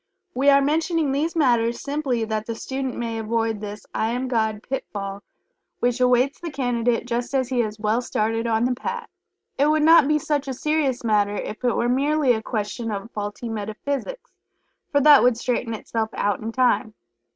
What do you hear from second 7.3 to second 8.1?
as he has well